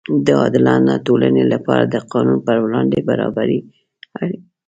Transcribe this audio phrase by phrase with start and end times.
[0.25, 3.59] د عادلانه ټولنې لپاره د قانون پر وړاندې برابري
[4.19, 4.47] اړینه ده.